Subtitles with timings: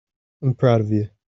[0.41, 1.09] I'm proud of you.